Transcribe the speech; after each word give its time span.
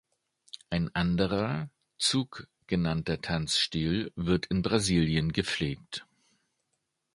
Ein 0.71 0.89
anderer, 0.95 1.69
"Zouk" 1.99 2.47
genannter 2.65 3.21
Tanzstil 3.21 4.11
wird 4.15 4.47
in 4.47 4.63
Brasilien 4.63 5.31
gepflegt. 5.31 6.07